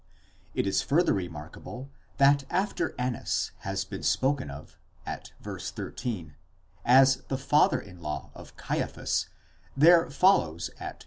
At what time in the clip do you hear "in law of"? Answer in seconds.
7.79-8.57